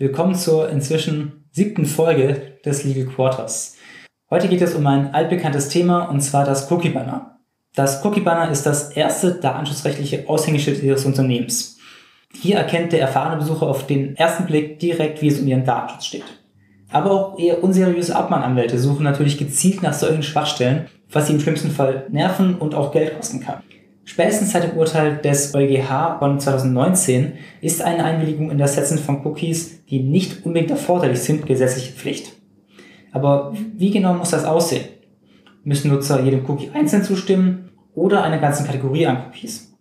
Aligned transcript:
Willkommen 0.00 0.34
zur 0.34 0.70
inzwischen 0.70 1.44
siebten 1.50 1.84
Folge 1.84 2.54
des 2.64 2.84
Legal 2.84 3.04
Quarters. 3.04 3.76
Heute 4.30 4.48
geht 4.48 4.62
es 4.62 4.74
um 4.74 4.86
ein 4.86 5.12
altbekanntes 5.12 5.68
Thema 5.68 6.04
und 6.04 6.22
zwar 6.22 6.46
das 6.46 6.72
Cookie 6.72 6.88
Banner. 6.88 7.38
Das 7.74 8.02
Cookie 8.02 8.22
Banner 8.22 8.50
ist 8.50 8.64
das 8.64 8.92
erste 8.92 9.34
datenschutzrechtliche 9.34 10.26
Aushängeschild 10.26 10.82
Ihres 10.82 11.04
Unternehmens. 11.04 11.76
Hier 12.32 12.56
erkennt 12.56 12.92
der 12.92 13.02
erfahrene 13.02 13.36
Besucher 13.36 13.66
auf 13.66 13.86
den 13.86 14.16
ersten 14.16 14.46
Blick 14.46 14.78
direkt, 14.78 15.20
wie 15.20 15.28
es 15.28 15.38
um 15.38 15.46
Ihren 15.46 15.66
Datenschutz 15.66 16.06
steht. 16.06 16.24
Aber 16.90 17.10
auch 17.10 17.38
eher 17.38 17.62
unseriöse 17.62 18.16
Abmahnanwälte 18.16 18.78
suchen 18.78 19.04
natürlich 19.04 19.36
gezielt 19.36 19.82
nach 19.82 19.92
solchen 19.92 20.22
Schwachstellen, 20.22 20.86
was 21.12 21.26
sie 21.26 21.34
im 21.34 21.40
schlimmsten 21.40 21.72
Fall 21.72 22.06
nerven 22.08 22.54
und 22.54 22.74
auch 22.74 22.90
Geld 22.92 23.14
kosten 23.16 23.40
kann. 23.40 23.62
Spätestens 24.04 24.52
seit 24.52 24.64
dem 24.64 24.76
Urteil 24.76 25.18
des 25.18 25.54
EuGH 25.54 26.18
von 26.18 26.40
2019 26.40 27.34
ist 27.60 27.82
eine 27.82 28.04
Einwilligung 28.04 28.50
in 28.50 28.58
das 28.58 28.74
Setzen 28.74 28.98
von 28.98 29.24
Cookies, 29.24 29.84
die 29.86 30.00
nicht 30.00 30.44
unbedingt 30.44 30.70
erforderlich 30.70 31.20
sind, 31.20 31.46
gesetzliche 31.46 31.92
Pflicht. 31.92 32.32
Aber 33.12 33.52
wie 33.76 33.90
genau 33.90 34.14
muss 34.14 34.30
das 34.30 34.44
aussehen? 34.44 34.84
Müssen 35.64 35.90
Nutzer 35.90 36.22
jedem 36.22 36.48
Cookie 36.48 36.70
einzeln 36.72 37.04
zustimmen 37.04 37.70
oder 37.94 38.22
einer 38.22 38.38
ganzen 38.38 38.66
Kategorie 38.66 39.06
an 39.06 39.18
Cookies? 39.26 39.76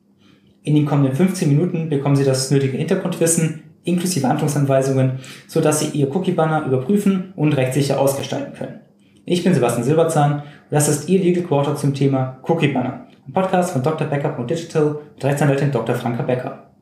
In 0.63 0.75
den 0.75 0.85
kommenden 0.85 1.15
15 1.15 1.47
Minuten 1.47 1.89
bekommen 1.89 2.15
Sie 2.15 2.25
das 2.25 2.51
nötige 2.51 2.77
Hintergrundwissen 2.77 3.63
inklusive 3.83 4.27
Handlungsanweisungen, 4.27 5.19
sodass 5.47 5.79
Sie 5.79 5.97
Ihr 5.97 6.13
Cookie-Banner 6.13 6.65
überprüfen 6.65 7.33
und 7.35 7.53
rechtssicher 7.53 7.99
ausgestalten 7.99 8.53
können. 8.53 8.79
Ich 9.25 9.43
bin 9.43 9.53
Sebastian 9.53 9.83
Silberzahn 9.83 10.33
und 10.33 10.43
das 10.71 10.89
ist 10.89 11.09
Ihr 11.09 11.19
Legal 11.19 11.43
Quarter 11.43 11.75
zum 11.75 11.93
Thema 11.93 12.39
Cookie-Banner. 12.47 13.07
Ein 13.29 13.33
Podcast 13.33 13.73
von 13.73 13.83
Dr. 13.83 14.07
Becker.digital 14.07 15.01
mit 15.13 15.23
Rechtsanwältin 15.23 15.71
Dr. 15.71 15.93
Franka 15.93 16.23
Becker. 16.23 16.73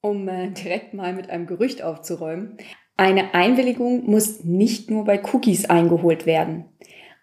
Um 0.00 0.26
äh, 0.26 0.50
direkt 0.50 0.92
mal 0.92 1.12
mit 1.12 1.30
einem 1.30 1.46
Gerücht 1.46 1.80
aufzuräumen. 1.80 2.56
Eine 2.96 3.34
Einwilligung 3.34 4.10
muss 4.10 4.42
nicht 4.42 4.90
nur 4.90 5.04
bei 5.04 5.22
Cookies 5.32 5.66
eingeholt 5.66 6.26
werden. 6.26 6.64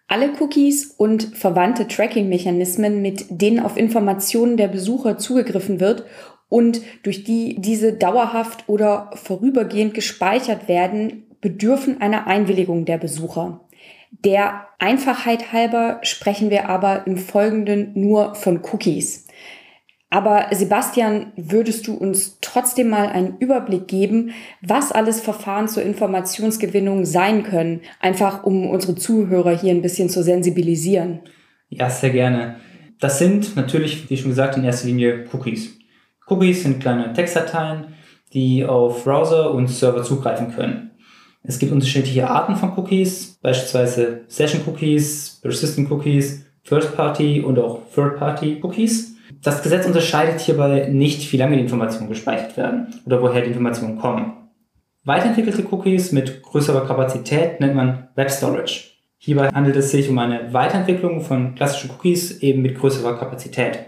Alle 0.06 0.30
Cookies 0.40 0.94
und 0.96 1.24
verwandte 1.36 1.86
Tracking-Mechanismen, 1.86 3.02
mit 3.02 3.26
denen 3.28 3.60
auf 3.60 3.76
Informationen 3.76 4.56
der 4.56 4.68
Besucher 4.68 5.18
zugegriffen 5.18 5.78
wird 5.78 6.06
und 6.48 6.80
durch 7.02 7.24
die 7.24 7.60
diese 7.60 7.92
dauerhaft 7.92 8.66
oder 8.66 9.10
vorübergehend 9.12 9.92
gespeichert 9.92 10.68
werden, 10.68 11.26
bedürfen 11.42 12.00
einer 12.00 12.26
Einwilligung 12.26 12.86
der 12.86 12.96
Besucher. 12.96 13.67
Der 14.10 14.66
Einfachheit 14.78 15.52
halber 15.52 16.00
sprechen 16.02 16.50
wir 16.50 16.68
aber 16.68 17.06
im 17.06 17.16
Folgenden 17.16 17.92
nur 17.94 18.34
von 18.34 18.60
Cookies. 18.72 19.26
Aber 20.10 20.46
Sebastian, 20.52 21.32
würdest 21.36 21.86
du 21.86 21.94
uns 21.94 22.38
trotzdem 22.40 22.88
mal 22.88 23.08
einen 23.08 23.36
Überblick 23.38 23.88
geben, 23.88 24.30
was 24.62 24.90
alles 24.90 25.20
Verfahren 25.20 25.68
zur 25.68 25.82
Informationsgewinnung 25.82 27.04
sein 27.04 27.42
können, 27.42 27.82
einfach 28.00 28.44
um 28.44 28.70
unsere 28.70 28.94
Zuhörer 28.94 29.50
hier 29.50 29.72
ein 29.72 29.82
bisschen 29.82 30.08
zu 30.08 30.22
sensibilisieren? 30.22 31.20
Ja, 31.68 31.90
sehr 31.90 32.10
gerne. 32.10 32.56
Das 33.00 33.18
sind 33.18 33.54
natürlich, 33.54 34.08
wie 34.08 34.16
schon 34.16 34.30
gesagt, 34.30 34.56
in 34.56 34.64
erster 34.64 34.86
Linie 34.86 35.26
Cookies. 35.32 35.78
Cookies 36.26 36.62
sind 36.62 36.80
kleine 36.80 37.12
Textdateien, 37.12 37.88
die 38.32 38.64
auf 38.64 39.04
Browser 39.04 39.52
und 39.52 39.68
Server 39.68 40.02
zugreifen 40.02 40.54
können. 40.54 40.87
Es 41.48 41.58
gibt 41.58 41.72
unterschiedliche 41.72 42.28
Arten 42.28 42.56
von 42.56 42.76
Cookies, 42.76 43.38
beispielsweise 43.40 44.20
Session 44.28 44.60
Cookies, 44.66 45.38
Persistent 45.40 45.90
Cookies, 45.90 46.44
First 46.62 46.94
Party 46.94 47.40
und 47.40 47.58
auch 47.58 47.80
Third 47.94 48.18
Party 48.18 48.60
Cookies. 48.62 49.16
Das 49.42 49.62
Gesetz 49.62 49.86
unterscheidet 49.86 50.40
hierbei 50.40 50.90
nicht, 50.92 51.32
wie 51.32 51.38
lange 51.38 51.56
die 51.56 51.62
Informationen 51.62 52.10
gespeichert 52.10 52.58
werden 52.58 53.00
oder 53.06 53.22
woher 53.22 53.40
die 53.40 53.48
Informationen 53.48 53.98
kommen. 53.98 54.34
Weiterentwickelte 55.04 55.64
Cookies 55.70 56.12
mit 56.12 56.42
größerer 56.42 56.86
Kapazität 56.86 57.60
nennt 57.60 57.74
man 57.74 58.08
Web 58.14 58.30
Storage. 58.30 58.90
Hierbei 59.16 59.48
handelt 59.48 59.76
es 59.76 59.90
sich 59.90 60.10
um 60.10 60.18
eine 60.18 60.52
Weiterentwicklung 60.52 61.22
von 61.22 61.54
klassischen 61.54 61.88
Cookies 61.92 62.42
eben 62.42 62.60
mit 62.60 62.78
größerer 62.78 63.16
Kapazität. 63.18 63.86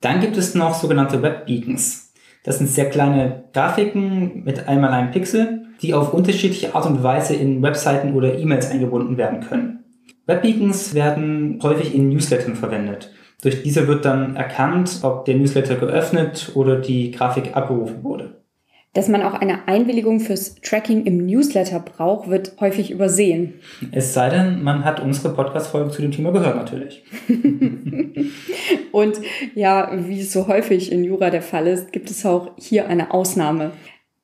Dann 0.00 0.20
gibt 0.20 0.36
es 0.36 0.54
noch 0.54 0.76
sogenannte 0.76 1.22
Web 1.22 1.46
Beacons. 1.46 2.11
Das 2.44 2.58
sind 2.58 2.68
sehr 2.68 2.90
kleine 2.90 3.44
Grafiken 3.52 4.42
mit 4.44 4.66
einmal 4.68 4.90
einem 4.90 5.10
Pixel, 5.12 5.66
die 5.80 5.94
auf 5.94 6.12
unterschiedliche 6.12 6.74
Art 6.74 6.86
und 6.86 7.02
Weise 7.02 7.34
in 7.34 7.62
Webseiten 7.62 8.14
oder 8.14 8.38
E-Mails 8.38 8.70
eingebunden 8.70 9.16
werden 9.16 9.40
können. 9.40 9.84
Webbeacons 10.26 10.94
werden 10.94 11.58
häufig 11.62 11.94
in 11.94 12.08
Newslettern 12.08 12.54
verwendet. 12.54 13.12
Durch 13.42 13.62
diese 13.62 13.88
wird 13.88 14.04
dann 14.04 14.36
erkannt, 14.36 15.00
ob 15.02 15.24
der 15.24 15.36
Newsletter 15.36 15.74
geöffnet 15.74 16.52
oder 16.54 16.80
die 16.80 17.10
Grafik 17.10 17.56
abgerufen 17.56 18.04
wurde. 18.04 18.42
Dass 18.94 19.08
man 19.08 19.22
auch 19.22 19.32
eine 19.32 19.66
Einwilligung 19.68 20.20
fürs 20.20 20.56
Tracking 20.56 21.06
im 21.06 21.24
Newsletter 21.24 21.80
braucht, 21.80 22.28
wird 22.28 22.60
häufig 22.60 22.90
übersehen. 22.90 23.54
Es 23.90 24.12
sei 24.12 24.28
denn, 24.28 24.62
man 24.62 24.84
hat 24.84 25.00
unsere 25.00 25.34
Podcast-Folge 25.34 25.90
zu 25.90 26.02
dem 26.02 26.12
Thema 26.12 26.30
gehört, 26.30 26.56
natürlich. 26.56 27.02
Und 28.92 29.20
ja, 29.54 29.90
wie 30.06 30.20
es 30.20 30.32
so 30.32 30.46
häufig 30.46 30.92
in 30.92 31.04
Jura 31.04 31.30
der 31.30 31.42
Fall 31.42 31.66
ist, 31.66 31.92
gibt 31.92 32.10
es 32.10 32.24
auch 32.24 32.52
hier 32.56 32.86
eine 32.86 33.12
Ausnahme. 33.12 33.72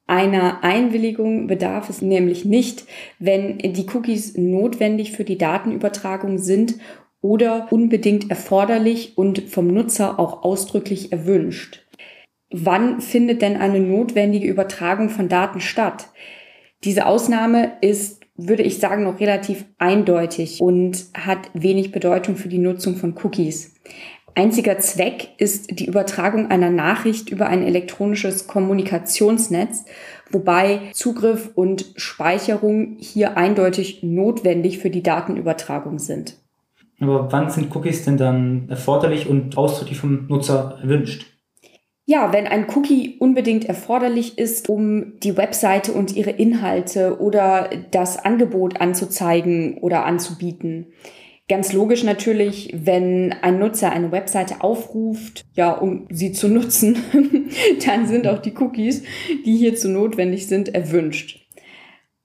Einer 0.06 0.64
Einwilligung 0.64 1.48
bedarf 1.48 1.90
es 1.90 2.00
nämlich 2.00 2.44
nicht, 2.46 2.86
wenn 3.18 3.58
die 3.58 3.86
Cookies 3.92 4.38
notwendig 4.38 5.12
für 5.12 5.24
die 5.24 5.36
Datenübertragung 5.36 6.38
sind 6.38 6.76
oder 7.20 7.68
unbedingt 7.70 8.30
erforderlich 8.30 9.18
und 9.18 9.40
vom 9.50 9.66
Nutzer 9.66 10.18
auch 10.18 10.44
ausdrücklich 10.44 11.12
erwünscht. 11.12 11.84
Wann 12.50 13.02
findet 13.02 13.42
denn 13.42 13.58
eine 13.58 13.80
notwendige 13.80 14.48
Übertragung 14.48 15.10
von 15.10 15.28
Daten 15.28 15.60
statt? 15.60 16.08
Diese 16.84 17.04
Ausnahme 17.04 17.72
ist, 17.82 18.22
würde 18.36 18.62
ich 18.62 18.78
sagen, 18.78 19.04
noch 19.04 19.20
relativ 19.20 19.66
eindeutig 19.76 20.62
und 20.62 21.06
hat 21.12 21.50
wenig 21.52 21.92
Bedeutung 21.92 22.36
für 22.36 22.48
die 22.48 22.58
Nutzung 22.58 22.96
von 22.96 23.14
Cookies. 23.22 23.74
Einziger 24.34 24.78
Zweck 24.78 25.30
ist 25.38 25.80
die 25.80 25.86
Übertragung 25.86 26.50
einer 26.50 26.70
Nachricht 26.70 27.30
über 27.30 27.48
ein 27.48 27.62
elektronisches 27.62 28.46
Kommunikationsnetz, 28.46 29.84
wobei 30.30 30.80
Zugriff 30.92 31.50
und 31.54 31.86
Speicherung 31.96 32.96
hier 32.98 33.36
eindeutig 33.36 34.02
notwendig 34.02 34.78
für 34.78 34.90
die 34.90 35.02
Datenübertragung 35.02 35.98
sind. 35.98 36.36
Aber 37.00 37.30
wann 37.30 37.50
sind 37.50 37.74
Cookies 37.74 38.04
denn 38.04 38.16
dann 38.16 38.68
erforderlich 38.68 39.28
und 39.28 39.56
ausdrücklich 39.56 39.98
vom 39.98 40.26
Nutzer 40.28 40.78
erwünscht? 40.82 41.26
Ja, 42.10 42.32
wenn 42.32 42.46
ein 42.46 42.66
Cookie 42.74 43.16
unbedingt 43.18 43.66
erforderlich 43.66 44.38
ist, 44.38 44.70
um 44.70 45.18
die 45.20 45.36
Webseite 45.36 45.92
und 45.92 46.16
ihre 46.16 46.30
Inhalte 46.30 47.20
oder 47.20 47.68
das 47.90 48.24
Angebot 48.24 48.80
anzuzeigen 48.80 49.76
oder 49.78 50.06
anzubieten. 50.06 50.86
Ganz 51.48 51.72
logisch 51.72 52.04
natürlich, 52.04 52.75
wenn 52.75 53.32
ein 53.32 53.59
Nutzer 53.59 53.91
eine 53.91 54.12
Webseite 54.12 54.60
aufruft, 54.60 55.47
ja, 55.54 55.72
um 55.72 56.06
sie 56.10 56.32
zu 56.32 56.48
nutzen, 56.48 56.98
dann 57.86 58.06
sind 58.06 58.26
auch 58.26 58.41
die 58.41 58.54
Cookies, 58.59 59.03
die 59.47 59.56
hierzu 59.56 59.88
notwendig 59.88 60.47
sind, 60.47 60.75
erwünscht. 60.75 61.47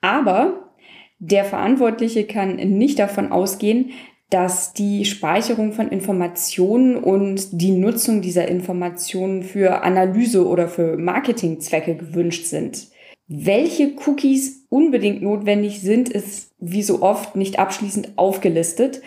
Aber 0.01 0.73
der 1.19 1.45
Verantwortliche 1.45 2.25
kann 2.25 2.57
nicht 2.57 2.99
davon 2.99 3.31
ausgehen, 3.31 3.91
dass 4.29 4.73
die 4.73 5.05
Speicherung 5.05 5.71
von 5.71 5.89
Informationen 5.89 6.97
und 6.97 7.61
die 7.61 7.71
Nutzung 7.71 8.21
dieser 8.21 8.47
Informationen 8.49 9.43
für 9.43 9.83
Analyse 9.83 10.45
oder 10.45 10.67
für 10.67 10.97
Marketingzwecke 10.97 11.95
gewünscht 11.95 12.45
sind. 12.45 12.87
Welche 13.27 13.93
Cookies 14.05 14.65
unbedingt 14.69 15.21
notwendig 15.21 15.81
sind, 15.81 16.09
ist 16.09 16.53
wie 16.59 16.83
so 16.83 17.01
oft 17.01 17.35
nicht 17.35 17.57
abschließend 17.57 18.17
aufgelistet 18.17 19.01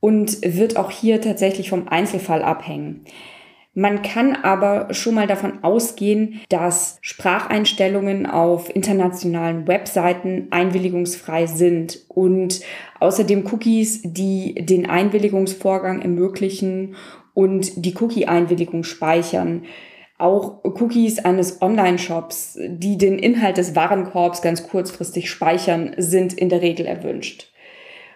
und 0.00 0.38
wird 0.42 0.76
auch 0.76 0.90
hier 0.90 1.20
tatsächlich 1.20 1.70
vom 1.70 1.88
Einzelfall 1.88 2.42
abhängen. 2.42 3.04
Man 3.72 4.02
kann 4.02 4.34
aber 4.34 4.92
schon 4.92 5.14
mal 5.14 5.28
davon 5.28 5.62
ausgehen, 5.62 6.40
dass 6.48 6.98
Spracheinstellungen 7.02 8.26
auf 8.26 8.74
internationalen 8.74 9.68
Webseiten 9.68 10.48
einwilligungsfrei 10.50 11.46
sind 11.46 12.04
und 12.08 12.62
außerdem 12.98 13.46
Cookies, 13.46 14.02
die 14.02 14.56
den 14.56 14.90
Einwilligungsvorgang 14.90 16.02
ermöglichen 16.02 16.96
und 17.32 17.84
die 17.84 17.94
Cookie-Einwilligung 17.94 18.82
speichern 18.82 19.62
auch 20.20 20.64
Cookies 20.64 21.18
eines 21.18 21.62
Online-Shops, 21.62 22.58
die 22.68 22.98
den 22.98 23.18
Inhalt 23.18 23.56
des 23.56 23.74
Warenkorbs 23.74 24.42
ganz 24.42 24.68
kurzfristig 24.68 25.30
speichern, 25.30 25.94
sind 25.96 26.32
in 26.32 26.48
der 26.48 26.62
Regel 26.62 26.86
erwünscht. 26.86 27.50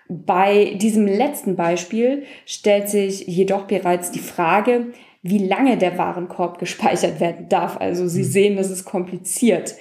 Bei 0.09 0.75
diesem 0.75 1.07
letzten 1.07 1.57
Beispiel 1.57 2.25
stellt 2.45 2.89
sich 2.89 3.27
jedoch 3.27 3.63
bereits 3.63 4.11
die 4.11 4.19
Frage, 4.19 4.89
wie 5.23 5.39
lange 5.39 5.79
der 5.79 5.97
Warenkorb 5.99 6.59
gespeichert 6.61 7.21
werden 7.21 7.49
darf. 7.49 7.79
Also 7.79 8.07
Sie 8.07 8.23
hm. 8.23 8.29
sehen, 8.29 8.57
das 8.57 8.71
ist 8.71 8.85
kompliziert. 8.85 9.75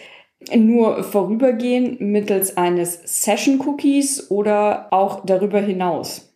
Nur 0.53 1.03
vorübergehend 1.03 2.01
mittels 2.01 2.57
eines 2.57 2.99
Session-Cookies 3.05 4.29
oder 4.29 4.87
auch 4.91 5.25
darüber 5.25 5.61
hinaus. 5.61 6.33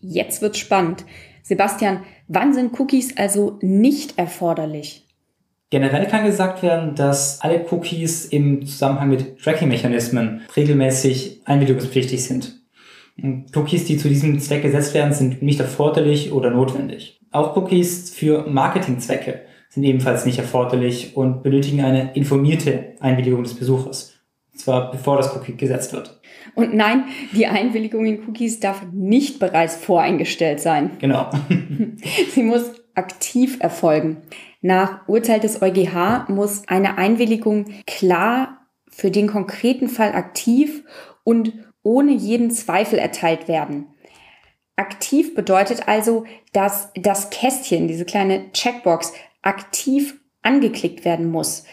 Jetzt 0.00 0.40
wird 0.40 0.56
spannend. 0.56 1.04
Sebastian, 1.42 2.02
wann 2.28 2.54
sind 2.54 2.78
Cookies 2.78 3.16
also 3.16 3.58
nicht 3.60 4.18
erforderlich? 4.18 5.05
Generell 5.70 6.06
kann 6.06 6.24
gesagt 6.24 6.62
werden, 6.62 6.94
dass 6.94 7.40
alle 7.40 7.66
Cookies 7.70 8.26
im 8.26 8.66
Zusammenhang 8.66 9.08
mit 9.08 9.40
Tracking-Mechanismen 9.40 10.42
regelmäßig 10.56 11.42
einwilligungspflichtig 11.44 12.24
sind. 12.24 12.60
Cookies, 13.54 13.86
die 13.86 13.96
zu 13.96 14.08
diesem 14.08 14.38
Zweck 14.38 14.62
gesetzt 14.62 14.94
werden, 14.94 15.12
sind 15.12 15.42
nicht 15.42 15.58
erforderlich 15.58 16.32
oder 16.32 16.50
notwendig. 16.50 17.20
Auch 17.32 17.56
Cookies 17.56 18.10
für 18.10 18.46
Marketingzwecke 18.46 19.42
sind 19.68 19.82
ebenfalls 19.82 20.24
nicht 20.24 20.38
erforderlich 20.38 21.16
und 21.16 21.42
benötigen 21.42 21.82
eine 21.82 22.14
informierte 22.14 22.94
Einwilligung 23.00 23.42
des 23.42 23.54
Besuchers. 23.54 24.14
Und 24.52 24.60
zwar 24.60 24.90
bevor 24.90 25.16
das 25.16 25.34
Cookie 25.34 25.56
gesetzt 25.56 25.92
wird. 25.92 26.20
Und 26.54 26.74
nein, 26.74 27.04
die 27.32 27.46
Einwilligung 27.46 28.06
in 28.06 28.26
Cookies 28.26 28.60
darf 28.60 28.82
nicht 28.92 29.38
bereits 29.38 29.76
voreingestellt 29.76 30.60
sein. 30.60 30.92
Genau. 30.98 31.28
Sie 32.30 32.42
muss 32.42 32.72
aktiv 32.96 33.58
erfolgen. 33.60 34.22
Nach 34.60 35.06
Urteil 35.06 35.40
des 35.40 35.62
EuGH 35.62 36.28
muss 36.28 36.66
eine 36.66 36.98
Einwilligung 36.98 37.66
klar 37.86 38.66
für 38.88 39.10
den 39.10 39.28
konkreten 39.28 39.88
Fall 39.88 40.12
aktiv 40.12 40.84
und 41.22 41.52
ohne 41.82 42.12
jeden 42.12 42.50
Zweifel 42.50 42.98
erteilt 42.98 43.46
werden. 43.46 43.86
Aktiv 44.76 45.34
bedeutet 45.34 45.88
also, 45.88 46.24
dass 46.52 46.90
das 46.94 47.30
Kästchen, 47.30 47.88
diese 47.88 48.04
kleine 48.04 48.52
Checkbox, 48.52 49.12
aktiv 49.42 50.20
angeklickt 50.42 51.04
werden 51.04 51.30
muss. 51.30 51.64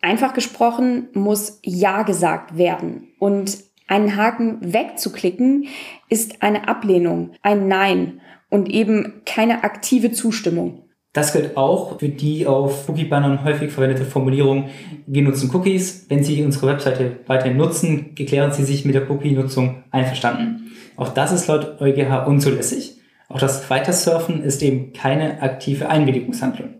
Einfach 0.00 0.34
gesprochen 0.34 1.08
muss 1.14 1.60
Ja 1.64 2.02
gesagt 2.02 2.56
werden. 2.56 3.14
Und 3.18 3.58
einen 3.88 4.16
Haken 4.16 4.58
wegzuklicken 4.60 5.66
ist 6.08 6.42
eine 6.42 6.68
Ablehnung, 6.68 7.32
ein 7.42 7.68
Nein 7.68 8.20
und 8.50 8.68
eben 8.68 9.22
keine 9.24 9.64
aktive 9.64 10.12
Zustimmung. 10.12 10.82
Das 11.12 11.34
gilt 11.34 11.58
auch 11.58 11.98
für 11.98 12.08
die 12.08 12.46
auf 12.46 12.88
Cookie-Bannern 12.88 13.44
häufig 13.44 13.70
verwendete 13.70 14.06
Formulierung, 14.06 14.70
wir 15.06 15.22
nutzen 15.22 15.50
Cookies. 15.54 16.06
Wenn 16.08 16.24
Sie 16.24 16.42
unsere 16.42 16.68
Webseite 16.68 17.18
weiterhin 17.26 17.58
nutzen, 17.58 18.14
geklären 18.14 18.52
Sie 18.52 18.64
sich 18.64 18.86
mit 18.86 18.94
der 18.94 19.10
Cookie-Nutzung 19.10 19.84
einverstanden. 19.90 20.70
Auch 20.96 21.10
das 21.10 21.32
ist 21.32 21.48
laut 21.48 21.80
EuGH 21.82 22.26
unzulässig. 22.26 22.98
Auch 23.28 23.38
das 23.38 23.68
Weitersurfen 23.68 24.42
ist 24.42 24.62
eben 24.62 24.94
keine 24.94 25.42
aktive 25.42 25.88
Einwilligungshandlung. 25.88 26.70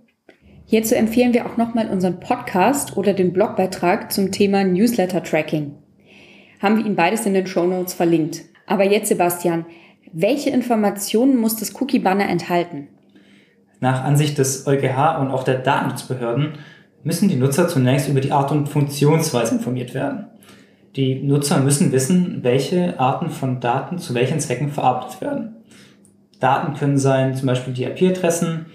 Hierzu 0.64 0.94
empfehlen 0.94 1.34
wir 1.34 1.44
auch 1.44 1.58
nochmal 1.58 1.90
unseren 1.90 2.18
Podcast 2.18 2.96
oder 2.96 3.12
den 3.12 3.34
Blogbeitrag 3.34 4.10
zum 4.10 4.32
Thema 4.32 4.64
Newsletter-Tracking. 4.64 5.81
Haben 6.62 6.76
wir 6.76 6.86
Ihnen 6.86 6.94
beides 6.94 7.26
in 7.26 7.34
den 7.34 7.48
Show 7.48 7.66
Notes 7.66 7.92
verlinkt. 7.92 8.42
Aber 8.66 8.84
jetzt, 8.84 9.08
Sebastian, 9.08 9.66
welche 10.12 10.50
Informationen 10.50 11.36
muss 11.36 11.56
das 11.56 11.74
Cookie-Banner 11.80 12.28
enthalten? 12.28 12.86
Nach 13.80 14.04
Ansicht 14.04 14.38
des 14.38 14.64
EuGH 14.64 15.18
und 15.20 15.32
auch 15.32 15.42
der 15.42 15.58
Datenschutzbehörden 15.58 16.52
müssen 17.02 17.28
die 17.28 17.34
Nutzer 17.34 17.66
zunächst 17.66 18.08
über 18.08 18.20
die 18.20 18.30
Art 18.30 18.52
und 18.52 18.68
Funktionsweise 18.68 19.56
informiert 19.56 19.92
werden. 19.92 20.28
Die 20.94 21.20
Nutzer 21.20 21.58
müssen 21.58 21.90
wissen, 21.90 22.44
welche 22.44 23.00
Arten 23.00 23.30
von 23.30 23.58
Daten 23.58 23.98
zu 23.98 24.14
welchen 24.14 24.38
Zwecken 24.38 24.70
verarbeitet 24.70 25.20
werden. 25.20 25.56
Daten 26.38 26.74
können 26.74 26.98
sein 26.98 27.34
zum 27.34 27.48
Beispiel 27.48 27.74
die 27.74 27.84
IP-Adressen 27.84 28.66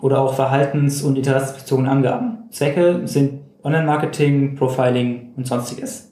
oder 0.00 0.20
auch 0.20 0.34
verhaltens- 0.34 1.02
und 1.02 1.16
interessensbezogene 1.16 1.88
Angaben. 1.88 2.48
Zwecke 2.50 3.02
sind 3.04 3.42
Online-Marketing, 3.62 4.56
Profiling 4.56 5.34
und 5.36 5.46
sonstiges. 5.46 6.07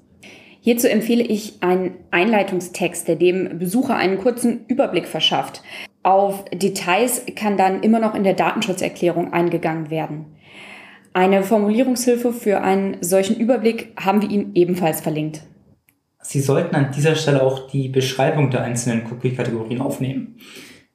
Hierzu 0.66 0.88
empfehle 0.88 1.22
ich 1.22 1.62
einen 1.62 1.94
Einleitungstext, 2.10 3.06
der 3.06 3.14
dem 3.14 3.60
Besucher 3.60 3.94
einen 3.94 4.18
kurzen 4.18 4.66
Überblick 4.66 5.06
verschafft. 5.06 5.62
Auf 6.02 6.44
Details 6.52 7.22
kann 7.36 7.56
dann 7.56 7.84
immer 7.84 8.00
noch 8.00 8.16
in 8.16 8.24
der 8.24 8.34
Datenschutzerklärung 8.34 9.32
eingegangen 9.32 9.90
werden. 9.90 10.24
Eine 11.12 11.44
Formulierungshilfe 11.44 12.32
für 12.32 12.62
einen 12.62 12.96
solchen 13.00 13.36
Überblick 13.36 13.92
haben 13.96 14.22
wir 14.22 14.28
Ihnen 14.28 14.56
ebenfalls 14.56 15.00
verlinkt. 15.00 15.42
Sie 16.20 16.40
sollten 16.40 16.74
an 16.74 16.90
dieser 16.90 17.14
Stelle 17.14 17.44
auch 17.44 17.70
die 17.70 17.86
Beschreibung 17.86 18.50
der 18.50 18.64
einzelnen 18.64 19.06
Cookie-Kategorien 19.08 19.80
aufnehmen. 19.80 20.40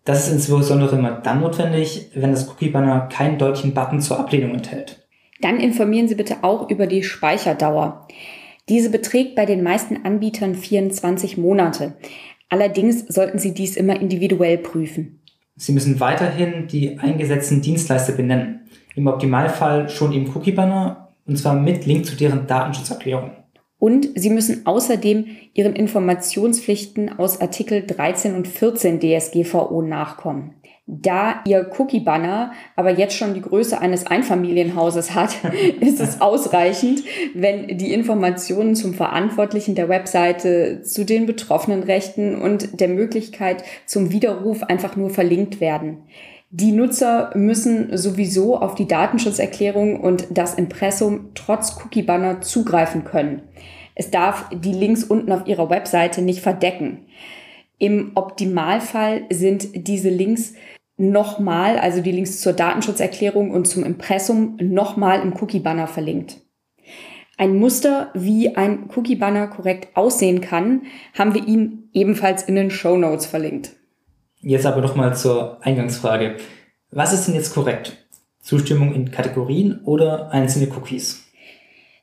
Das 0.03 0.27
ist 0.27 0.33
insbesondere 0.33 0.97
immer 0.97 1.11
dann 1.11 1.39
notwendig, 1.39 2.11
wenn 2.13 2.31
das 2.31 2.49
Cookie-Banner 2.49 3.07
keinen 3.07 3.37
deutlichen 3.37 3.73
Button 3.73 4.01
zur 4.01 4.19
Ablehnung 4.19 4.53
enthält. 4.53 5.07
Dann 5.39 5.61
informieren 5.61 6.09
Sie 6.09 6.15
bitte 6.15 6.39
auch 6.41 6.69
über 6.69 6.87
die 6.87 7.03
Speicherdauer. 7.03 8.09
Diese 8.69 8.89
beträgt 8.89 9.35
bei 9.35 9.45
den 9.45 9.63
meisten 9.63 10.05
Anbietern 10.05 10.55
24 10.55 11.37
Monate. 11.37 11.95
Allerdings 12.49 13.07
sollten 13.07 13.39
Sie 13.39 13.53
dies 13.53 13.77
immer 13.77 13.99
individuell 13.99 14.57
prüfen. 14.57 15.21
Sie 15.55 15.71
müssen 15.71 15.99
weiterhin 15.99 16.67
die 16.67 16.99
eingesetzten 16.99 17.61
Dienstleister 17.61 18.13
benennen. 18.13 18.61
Im 18.95 19.07
Optimalfall 19.07 19.89
schon 19.89 20.11
im 20.13 20.33
Cookie-Banner 20.35 21.09
und 21.25 21.37
zwar 21.37 21.55
mit 21.55 21.85
Link 21.85 22.05
zu 22.05 22.15
deren 22.15 22.47
Datenschutzerklärung. 22.47 23.31
Und 23.77 24.09
Sie 24.15 24.29
müssen 24.29 24.65
außerdem 24.65 25.25
Ihren 25.53 25.75
Informationspflichten 25.75 27.17
aus 27.17 27.41
Artikel 27.41 27.85
13 27.85 28.35
und 28.35 28.47
14 28.47 28.99
DSGVO 28.99 29.81
nachkommen. 29.81 30.53
Da 30.93 31.35
Ihr 31.45 31.71
Cookie-Banner 31.79 32.51
aber 32.75 32.91
jetzt 32.91 33.15
schon 33.15 33.33
die 33.33 33.41
Größe 33.41 33.79
eines 33.79 34.07
Einfamilienhauses 34.07 35.15
hat, 35.15 35.37
ist 35.79 36.01
es 36.01 36.19
ausreichend, 36.19 37.03
wenn 37.33 37.77
die 37.77 37.93
Informationen 37.93 38.75
zum 38.75 38.93
Verantwortlichen 38.93 39.73
der 39.73 39.87
Webseite, 39.87 40.81
zu 40.83 41.05
den 41.05 41.25
betroffenen 41.25 41.83
Rechten 41.83 42.35
und 42.35 42.81
der 42.81 42.89
Möglichkeit 42.89 43.63
zum 43.85 44.11
Widerruf 44.11 44.63
einfach 44.63 44.97
nur 44.97 45.09
verlinkt 45.11 45.61
werden. 45.61 45.99
Die 46.49 46.73
Nutzer 46.73 47.31
müssen 47.35 47.95
sowieso 47.95 48.57
auf 48.57 48.75
die 48.75 48.87
Datenschutzerklärung 48.87 49.97
und 50.01 50.27
das 50.31 50.55
Impressum 50.55 51.29
trotz 51.35 51.77
Cookie-Banner 51.81 52.41
zugreifen 52.41 53.05
können. 53.05 53.43
Es 53.95 54.11
darf 54.11 54.49
die 54.53 54.73
Links 54.73 55.05
unten 55.05 55.31
auf 55.31 55.47
ihrer 55.47 55.69
Webseite 55.69 56.21
nicht 56.21 56.41
verdecken. 56.41 57.05
Im 57.77 58.11
Optimalfall 58.15 59.23
sind 59.31 59.87
diese 59.87 60.09
Links 60.09 60.53
nochmal, 61.01 61.79
also 61.79 62.01
die 62.01 62.11
Links 62.11 62.39
zur 62.39 62.53
Datenschutzerklärung 62.53 63.51
und 63.51 63.67
zum 63.67 63.83
Impressum, 63.83 64.57
nochmal 64.61 65.21
im 65.21 65.33
Cookie-Banner 65.33 65.87
verlinkt. 65.87 66.37
Ein 67.37 67.57
Muster, 67.57 68.11
wie 68.13 68.55
ein 68.55 68.89
Cookie-Banner 68.95 69.47
korrekt 69.47 69.95
aussehen 69.97 70.41
kann, 70.41 70.83
haben 71.17 71.33
wir 71.33 71.47
Ihnen 71.47 71.89
ebenfalls 71.91 72.43
in 72.43 72.55
den 72.55 72.69
Show 72.69 72.97
Notes 72.97 73.25
verlinkt. 73.25 73.71
Jetzt 74.41 74.65
aber 74.65 74.81
nochmal 74.81 75.15
zur 75.15 75.57
Eingangsfrage. 75.61 76.37
Was 76.91 77.13
ist 77.13 77.27
denn 77.27 77.35
jetzt 77.35 77.53
korrekt? 77.53 77.97
Zustimmung 78.39 78.93
in 78.93 79.11
Kategorien 79.11 79.81
oder 79.83 80.31
einzelne 80.31 80.67
Cookies? 80.75 81.30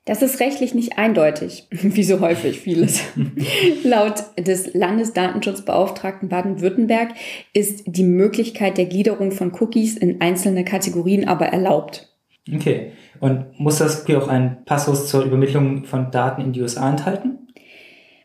Das 0.09 0.23
ist 0.23 0.41
rechtlich 0.41 0.75
nicht 0.75 0.97
eindeutig, 0.97 1.67
wie 1.71 2.03
so 2.03 2.21
häufig 2.21 2.59
vieles. 2.59 3.03
Laut 3.85 4.25
des 4.39 4.73
Landesdatenschutzbeauftragten 4.73 6.31
Baden-Württemberg 6.31 7.11
ist 7.53 7.83
die 7.85 8.05
Möglichkeit 8.05 8.79
der 8.79 8.87
Gliederung 8.87 9.33
von 9.33 9.53
Cookies 9.53 9.99
in 9.99 10.23
einzelne 10.23 10.65
Kategorien 10.65 11.29
aber 11.29 11.49
erlaubt. 11.49 12.09
Okay. 12.51 12.93
Und 13.21 13.61
muss 13.61 13.79
das 13.79 14.01
Cookie 14.01 14.17
auch 14.17 14.29
einen 14.29 14.65
Passus 14.65 15.09
zur 15.09 15.25
Übermittlung 15.25 15.85
von 15.85 16.11
Daten 16.11 16.41
in 16.41 16.53
die 16.55 16.63
USA 16.63 16.89
enthalten? 16.89 17.41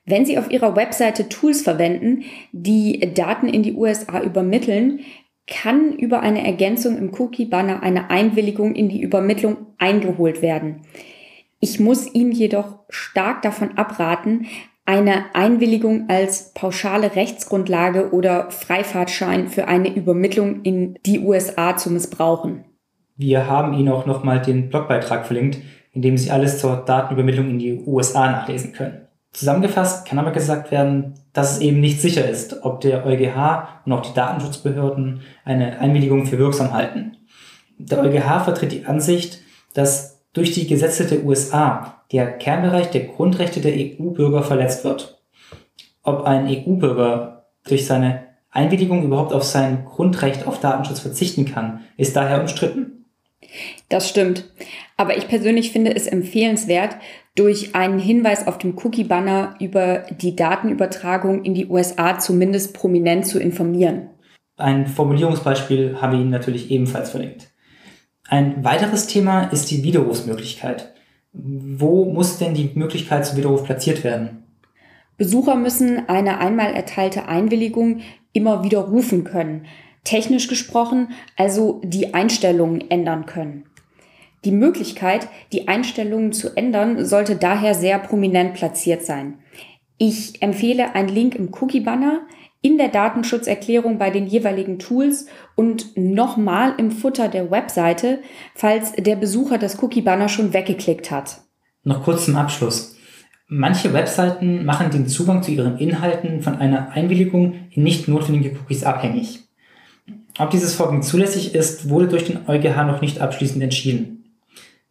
Wenn 0.05 0.25
Sie 0.25 0.37
auf 0.37 0.49
Ihrer 0.49 0.77
Webseite 0.77 1.27
Tools 1.27 1.63
verwenden, 1.63 2.23
die 2.53 3.11
Daten 3.13 3.49
in 3.49 3.61
die 3.61 3.73
USA 3.73 4.21
übermitteln, 4.21 5.01
kann 5.47 5.91
über 5.91 6.21
eine 6.21 6.45
Ergänzung 6.45 6.97
im 6.97 7.13
Cookie-Banner 7.13 7.83
eine 7.83 8.09
Einwilligung 8.09 8.73
in 8.73 8.87
die 8.87 9.01
Übermittlung 9.01 9.57
eingeholt 9.77 10.41
werden. 10.41 10.83
Ich 11.63 11.79
muss 11.79 12.13
Ihnen 12.13 12.33
jedoch 12.33 12.79
stark 12.89 13.41
davon 13.41 13.77
abraten, 13.77 14.47
eine 14.85 15.33
Einwilligung 15.33 16.09
als 16.09 16.53
pauschale 16.53 17.15
Rechtsgrundlage 17.15 18.11
oder 18.11 18.51
Freifahrtschein 18.51 19.47
für 19.47 19.69
eine 19.69 19.95
Übermittlung 19.95 20.63
in 20.63 20.99
die 21.05 21.19
USA 21.19 21.77
zu 21.77 21.89
missbrauchen. 21.89 22.65
Wir 23.15 23.47
haben 23.47 23.75
Ihnen 23.75 23.93
auch 23.93 24.05
nochmal 24.05 24.41
den 24.41 24.67
Blogbeitrag 24.67 25.25
verlinkt, 25.25 25.59
in 25.93 26.01
dem 26.01 26.17
Sie 26.17 26.31
alles 26.31 26.57
zur 26.57 26.83
Datenübermittlung 26.85 27.51
in 27.51 27.59
die 27.59 27.81
USA 27.85 28.29
nachlesen 28.29 28.73
können. 28.73 29.07
Zusammengefasst 29.31 30.05
kann 30.05 30.19
aber 30.19 30.31
gesagt 30.31 30.69
werden, 30.69 31.13
dass 31.31 31.53
es 31.53 31.61
eben 31.61 31.79
nicht 31.79 32.01
sicher 32.01 32.29
ist, 32.29 32.65
ob 32.65 32.81
der 32.81 33.05
EuGH 33.05 33.69
und 33.85 33.93
auch 33.93 34.01
die 34.01 34.13
Datenschutzbehörden 34.13 35.21
eine 35.45 35.79
Einwilligung 35.79 36.25
für 36.25 36.37
wirksam 36.39 36.73
halten. 36.73 37.15
Der 37.77 38.01
EuGH 38.01 38.43
vertritt 38.43 38.73
die 38.73 38.85
Ansicht, 38.85 39.39
dass 39.73 40.12
durch 40.33 40.51
die 40.53 40.67
Gesetze 40.67 41.05
der 41.05 41.23
USA 41.23 42.03
der 42.11 42.31
Kernbereich 42.31 42.91
der 42.91 43.05
Grundrechte 43.05 43.61
der 43.61 43.73
EU-Bürger 43.73 44.43
verletzt 44.43 44.83
wird. 44.83 45.21
Ob 46.03 46.23
ein 46.23 46.47
EU-Bürger 46.47 47.45
durch 47.65 47.85
seine 47.85 48.23
Einwilligung 48.51 49.03
überhaupt 49.03 49.33
auf 49.33 49.43
sein 49.43 49.85
Grundrecht 49.85 50.45
auf 50.47 50.59
Datenschutz 50.59 50.99
verzichten 50.99 51.45
kann, 51.45 51.81
ist 51.97 52.15
daher 52.15 52.41
umstritten. 52.41 53.05
Das 53.89 54.09
stimmt. 54.09 54.51
Aber 54.97 55.17
ich 55.17 55.27
persönlich 55.27 55.71
finde 55.71 55.95
es 55.95 56.07
empfehlenswert, 56.07 56.97
durch 57.35 57.75
einen 57.75 57.99
Hinweis 57.99 58.47
auf 58.47 58.57
dem 58.57 58.77
Cookie-Banner 58.77 59.55
über 59.59 60.05
die 60.21 60.35
Datenübertragung 60.35 61.43
in 61.43 61.55
die 61.55 61.67
USA 61.67 62.19
zumindest 62.19 62.75
prominent 62.75 63.25
zu 63.25 63.39
informieren. 63.39 64.09
Ein 64.55 64.85
Formulierungsbeispiel 64.85 65.97
habe 65.99 66.15
ich 66.15 66.21
Ihnen 66.21 66.29
natürlich 66.29 66.69
ebenfalls 66.69 67.09
verlinkt. 67.09 67.52
Ein 68.29 68.63
weiteres 68.63 69.07
Thema 69.07 69.43
ist 69.45 69.69
die 69.69 69.83
Widerrufsmöglichkeit. 69.83 70.93
Wo 71.33 72.05
muss 72.05 72.37
denn 72.37 72.53
die 72.53 72.71
Möglichkeit 72.75 73.25
zum 73.25 73.37
Widerruf 73.37 73.63
platziert 73.63 74.03
werden? 74.03 74.43
Besucher 75.17 75.55
müssen 75.55 76.07
eine 76.09 76.39
einmal 76.39 76.73
erteilte 76.73 77.27
Einwilligung 77.27 78.01
immer 78.31 78.63
widerrufen 78.63 79.23
können. 79.23 79.65
Technisch 80.03 80.47
gesprochen 80.47 81.09
also 81.37 81.81
die 81.83 82.13
Einstellungen 82.13 82.89
ändern 82.89 83.25
können. 83.25 83.65
Die 84.45 84.51
Möglichkeit, 84.51 85.27
die 85.53 85.67
Einstellungen 85.67 86.33
zu 86.33 86.55
ändern, 86.57 87.05
sollte 87.05 87.35
daher 87.35 87.73
sehr 87.73 87.99
prominent 87.99 88.53
platziert 88.53 89.05
sein. 89.05 89.35
Ich 89.97 90.41
empfehle 90.41 90.95
einen 90.95 91.07
Link 91.07 91.35
im 91.35 91.53
Cookie-Banner, 91.53 92.21
in 92.63 92.77
der 92.77 92.87
Datenschutzerklärung 92.87 93.97
bei 93.99 94.09
den 94.09 94.25
jeweiligen 94.25 94.79
Tools 94.79 95.27
und 95.55 95.95
nochmal 95.97 96.73
im 96.77 96.91
Futter 96.91 97.27
der 97.27 97.51
Webseite, 97.51 98.19
falls 98.55 98.93
der 98.93 99.17
Besucher 99.17 99.57
das 99.57 99.83
Cookie-Banner 99.83 100.29
schon 100.29 100.53
weggeklickt 100.53 101.11
hat. 101.11 101.41
Noch 101.83 102.03
kurz 102.03 102.25
zum 102.25 102.37
Abschluss. 102.37 102.95
Manche 103.49 103.93
Webseiten 103.93 104.63
machen 104.63 104.89
den 104.89 105.07
Zugang 105.07 105.43
zu 105.43 105.51
ihren 105.51 105.77
Inhalten 105.77 106.41
von 106.41 106.55
einer 106.55 106.91
Einwilligung 106.91 107.67
in 107.69 107.83
nicht 107.83 108.07
notwendige 108.07 108.55
Cookies 108.57 108.85
abhängig. 108.85 109.41
Ob 110.39 110.49
dieses 110.49 110.73
Vorgehen 110.73 111.03
zulässig 111.03 111.53
ist, 111.53 111.89
wurde 111.89 112.07
durch 112.07 112.23
den 112.23 112.47
EuGH 112.47 112.85
noch 112.85 113.01
nicht 113.01 113.19
abschließend 113.19 113.61
entschieden. 113.61 114.23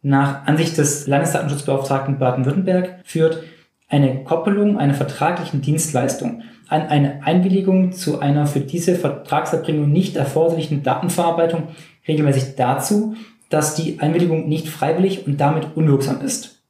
Nach 0.02 0.46
Ansicht 0.46 0.76
des 0.76 1.06
Landesdatenschutzbeauftragten 1.06 2.18
Baden-Württemberg 2.18 3.00
führt 3.04 3.42
eine 3.88 4.24
Koppelung 4.24 4.78
einer 4.78 4.94
vertraglichen 4.94 5.62
Dienstleistung 5.62 6.42
an 6.72 6.88
eine 6.88 7.22
Einwilligung 7.22 7.92
zu 7.92 8.20
einer 8.20 8.46
für 8.46 8.60
diese 8.60 8.94
Vertragserbringung 8.94 9.92
nicht 9.92 10.16
erforderlichen 10.16 10.82
Datenverarbeitung 10.82 11.68
regelmäßig 12.08 12.56
dazu, 12.56 13.14
dass 13.50 13.74
die 13.74 14.00
Einwilligung 14.00 14.48
nicht 14.48 14.68
freiwillig 14.68 15.26
und 15.26 15.38
damit 15.38 15.76
unwirksam 15.76 16.22
ist. 16.22 16.62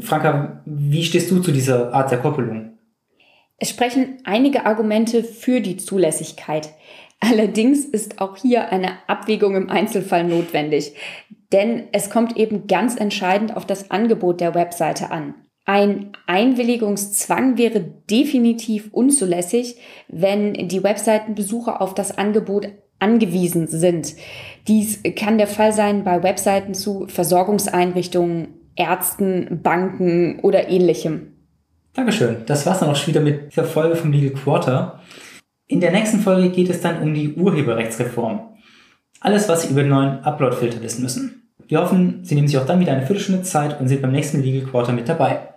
Franka, 0.00 0.62
wie 0.66 1.04
stehst 1.04 1.30
du 1.30 1.38
zu 1.38 1.52
dieser 1.52 1.94
Art 1.94 2.10
der 2.10 2.18
Koppelung? 2.18 2.72
Es 3.56 3.70
sprechen 3.70 4.18
einige 4.24 4.66
Argumente 4.66 5.22
für 5.22 5.60
die 5.60 5.76
Zulässigkeit. 5.76 6.70
Allerdings 7.20 7.84
ist 7.84 8.20
auch 8.20 8.36
hier 8.36 8.72
eine 8.72 8.92
Abwägung 9.06 9.54
im 9.54 9.70
Einzelfall 9.70 10.24
notwendig, 10.24 10.94
denn 11.52 11.84
es 11.92 12.10
kommt 12.10 12.36
eben 12.36 12.66
ganz 12.66 12.96
entscheidend 12.96 13.56
auf 13.56 13.66
das 13.66 13.90
Angebot 13.90 14.40
der 14.40 14.54
Webseite 14.54 15.10
an. 15.10 15.34
Ein 15.70 16.10
Einwilligungszwang 16.26 17.56
wäre 17.56 17.80
definitiv 18.10 18.88
unzulässig, 18.90 19.76
wenn 20.08 20.54
die 20.66 20.82
Webseitenbesucher 20.82 21.80
auf 21.80 21.94
das 21.94 22.18
Angebot 22.18 22.66
angewiesen 22.98 23.68
sind. 23.68 24.16
Dies 24.66 25.00
kann 25.14 25.38
der 25.38 25.46
Fall 25.46 25.72
sein 25.72 26.02
bei 26.02 26.24
Webseiten 26.24 26.74
zu 26.74 27.06
Versorgungseinrichtungen, 27.06 28.48
Ärzten, 28.74 29.60
Banken 29.62 30.40
oder 30.40 30.68
ähnlichem. 30.68 31.36
Dankeschön. 31.94 32.38
Das 32.46 32.66
war's 32.66 32.80
dann 32.80 32.90
auch 32.90 32.96
schon 32.96 33.14
wieder 33.14 33.20
mit 33.20 33.56
der 33.56 33.62
Folge 33.62 33.94
vom 33.94 34.10
Legal 34.10 34.30
Quarter. 34.42 34.98
In 35.68 35.78
der 35.78 35.92
nächsten 35.92 36.18
Folge 36.18 36.50
geht 36.50 36.68
es 36.68 36.80
dann 36.80 37.00
um 37.00 37.14
die 37.14 37.34
Urheberrechtsreform. 37.34 38.40
Alles, 39.20 39.48
was 39.48 39.62
Sie 39.62 39.68
über 39.68 39.82
den 39.82 39.90
neuen 39.90 40.18
Upload-Filter 40.24 40.82
wissen 40.82 41.02
müssen. 41.04 41.52
Wir 41.68 41.80
hoffen, 41.80 42.24
Sie 42.24 42.34
nehmen 42.34 42.48
sich 42.48 42.58
auch 42.58 42.66
dann 42.66 42.80
wieder 42.80 42.90
eine 42.90 43.06
Viertelstunde 43.06 43.42
Zeit 43.42 43.80
und 43.80 43.86
sind 43.86 44.02
beim 44.02 44.10
nächsten 44.10 44.42
Legal 44.42 44.68
Quarter 44.68 44.92
mit 44.92 45.08
dabei. 45.08 45.49